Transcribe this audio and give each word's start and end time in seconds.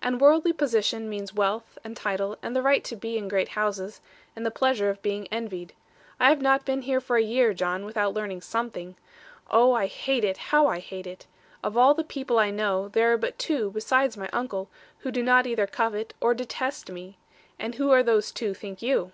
And 0.00 0.20
worldly 0.20 0.52
position 0.52 1.08
means 1.08 1.34
wealth, 1.34 1.78
and 1.82 1.96
title, 1.96 2.38
and 2.44 2.54
the 2.54 2.62
right 2.62 2.84
to 2.84 2.94
be 2.94 3.18
in 3.18 3.26
great 3.26 3.48
houses, 3.58 4.00
and 4.36 4.46
the 4.46 4.50
pleasure 4.52 4.88
of 4.88 5.02
being 5.02 5.26
envied. 5.32 5.72
I 6.20 6.28
have 6.28 6.40
not 6.40 6.64
been 6.64 6.82
here 6.82 7.00
for 7.00 7.16
a 7.16 7.22
year, 7.24 7.52
John, 7.54 7.84
without 7.84 8.14
learning 8.14 8.42
something. 8.42 8.94
Oh, 9.50 9.72
I 9.72 9.86
hate 9.86 10.22
it; 10.22 10.36
how 10.36 10.68
I 10.68 10.78
hate 10.78 11.08
it! 11.08 11.26
Of 11.64 11.76
all 11.76 11.92
the 11.92 12.04
people 12.04 12.38
I 12.38 12.52
know, 12.52 12.86
there 12.86 13.12
are 13.14 13.18
but 13.18 13.36
two, 13.36 13.72
besides 13.72 14.16
my 14.16 14.28
uncle, 14.32 14.68
who 15.00 15.10
do 15.10 15.24
not 15.24 15.44
either 15.44 15.66
covet, 15.66 16.14
or 16.20 16.34
detest 16.34 16.88
me. 16.92 17.18
And 17.58 17.74
who 17.74 17.90
are 17.90 18.04
those 18.04 18.30
two, 18.30 18.54
think 18.54 18.80
you?' 18.80 19.10